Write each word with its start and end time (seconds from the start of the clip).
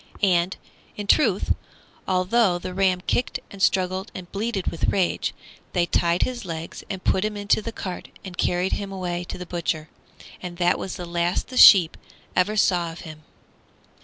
And, 0.23 0.57
in 0.97 1.05
truth, 1.05 1.53
although 2.07 2.57
the 2.57 2.73
ram 2.73 3.01
kicked 3.05 3.39
and 3.51 3.61
struggled 3.61 4.11
and 4.15 4.31
bleated 4.31 4.65
with 4.69 4.85
rage, 4.89 5.31
they 5.73 5.85
tied 5.85 6.23
his 6.23 6.43
legs 6.43 6.83
and 6.89 7.03
put 7.03 7.23
him 7.23 7.37
into 7.37 7.61
the 7.61 7.71
cart 7.71 8.07
and 8.25 8.35
carried 8.35 8.73
him 8.73 8.91
away 8.91 9.23
to 9.25 9.37
the 9.37 9.45
butcher. 9.45 9.89
And 10.41 10.57
that 10.57 10.79
was 10.79 10.95
the 10.95 11.05
last 11.05 11.49
the 11.49 11.55
sheep 11.57 11.97
ever 12.35 12.57
saw 12.57 12.91
of 12.91 13.01
him. 13.01 13.21